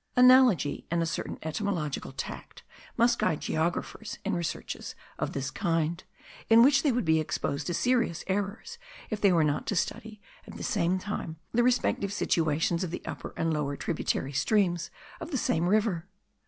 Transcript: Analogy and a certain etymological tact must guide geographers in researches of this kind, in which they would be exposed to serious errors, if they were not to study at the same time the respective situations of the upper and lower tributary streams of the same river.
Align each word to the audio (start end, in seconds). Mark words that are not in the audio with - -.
Analogy 0.15 0.87
and 0.89 1.03
a 1.03 1.05
certain 1.05 1.37
etymological 1.43 2.11
tact 2.11 2.63
must 2.97 3.19
guide 3.19 3.39
geographers 3.39 4.17
in 4.25 4.33
researches 4.33 4.95
of 5.19 5.33
this 5.33 5.51
kind, 5.51 6.03
in 6.49 6.63
which 6.63 6.81
they 6.81 6.91
would 6.91 7.05
be 7.05 7.19
exposed 7.19 7.67
to 7.67 7.73
serious 7.75 8.23
errors, 8.25 8.79
if 9.11 9.21
they 9.21 9.31
were 9.31 9.43
not 9.43 9.67
to 9.67 9.75
study 9.75 10.19
at 10.47 10.57
the 10.57 10.63
same 10.63 10.97
time 10.97 11.37
the 11.53 11.61
respective 11.61 12.11
situations 12.11 12.83
of 12.83 12.89
the 12.89 13.03
upper 13.05 13.31
and 13.37 13.53
lower 13.53 13.77
tributary 13.77 14.33
streams 14.33 14.89
of 15.19 15.29
the 15.29 15.37
same 15.37 15.69
river. 15.69 16.07